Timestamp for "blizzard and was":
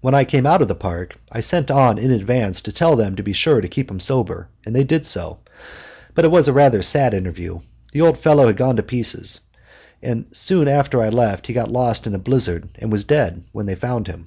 12.18-13.04